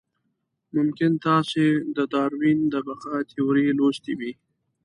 ممکن 0.75 1.11
تاسې 1.25 1.65
د 1.95 1.97
داروېن 2.13 2.59
د 2.73 2.75
بقا 2.87 3.15
تیوري 3.29 3.65
لوستې 3.79 4.13
وي. 4.19 4.31